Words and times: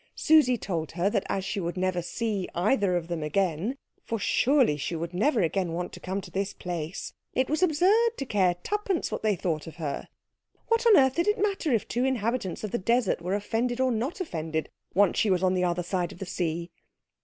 Susie 0.15 0.57
told 0.57 0.93
her 0.93 1.11
that 1.11 1.23
as 1.29 1.45
she 1.45 1.59
would 1.59 1.77
never 1.77 2.01
see 2.01 2.49
either 2.55 2.95
of 2.95 3.07
them 3.07 3.21
again 3.21 3.77
for 4.03 4.17
surely 4.17 4.75
she 4.75 4.95
would 4.95 5.13
never 5.13 5.43
again 5.43 5.73
want 5.73 5.93
to 5.93 5.99
come 5.99 6.19
to 6.19 6.31
this 6.31 6.53
place? 6.53 7.13
it 7.35 7.47
was 7.51 7.61
absurd 7.61 8.09
to 8.17 8.25
care 8.25 8.55
twopence 8.63 9.11
what 9.11 9.21
they 9.21 9.35
thought 9.35 9.67
of 9.67 9.75
her. 9.75 10.07
What 10.69 10.87
on 10.87 10.97
earth 10.97 11.17
did 11.17 11.27
it 11.27 11.37
matter 11.39 11.71
if 11.71 11.87
two 11.87 12.03
inhabitants 12.03 12.63
of 12.63 12.71
the 12.71 12.79
desert 12.79 13.21
were 13.21 13.35
offended 13.35 13.79
or 13.79 13.91
not 13.91 14.19
offended 14.19 14.71
once 14.95 15.19
she 15.19 15.29
was 15.29 15.43
on 15.43 15.53
the 15.53 15.65
other 15.65 15.83
side 15.83 16.11
of 16.11 16.17
the 16.17 16.25
sea? 16.25 16.71